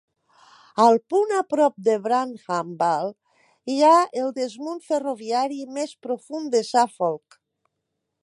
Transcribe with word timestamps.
Al 0.83 0.95
punt 1.13 1.33
a 1.39 1.41
prop 1.53 1.75
de 1.87 1.97
Brantham 2.05 2.71
Bull 2.79 3.11
hi 3.73 3.77
ha 3.89 3.93
el 4.23 4.33
desmunt 4.39 4.81
ferroviari 4.87 5.59
més 5.79 5.95
profund 6.07 6.53
de 6.57 6.63
Suffolk. 6.73 7.39